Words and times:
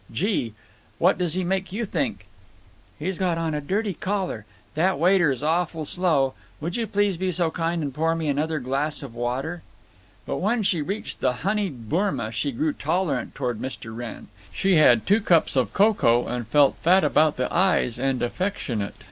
Gee! 0.11 0.55
What 0.97 1.19
does 1.19 1.35
he 1.35 1.43
make 1.43 1.71
you 1.71 1.85
think—" 1.85 2.25
"He's 2.97 3.19
got 3.19 3.37
on 3.37 3.53
a 3.53 3.61
dirty 3.61 3.93
collar…. 3.93 4.47
That 4.73 4.97
waiter's 4.97 5.43
awful 5.43 5.85
slow…. 5.85 6.33
Would 6.59 6.75
you 6.75 6.87
please 6.87 7.17
be 7.17 7.31
so 7.31 7.51
kind 7.51 7.83
and 7.83 7.93
pour 7.93 8.15
me 8.15 8.27
another 8.27 8.57
glass 8.57 9.03
of 9.03 9.13
water?" 9.13 9.61
But 10.25 10.37
when 10.37 10.63
she 10.63 10.81
reached 10.81 11.19
the 11.19 11.33
honied 11.45 11.87
bourma 11.87 12.31
she 12.31 12.51
grew 12.51 12.73
tolerant 12.73 13.35
toward 13.35 13.61
Mr. 13.61 13.95
Wrenn. 13.95 14.29
She 14.51 14.77
had 14.77 15.05
two 15.05 15.21
cups 15.21 15.55
of 15.55 15.71
cocoa 15.71 16.25
and 16.25 16.47
felt 16.47 16.77
fat 16.77 17.03
about 17.03 17.37
the 17.37 17.53
eyes 17.53 17.99
and 17.99 18.23
affectionate. 18.23 18.95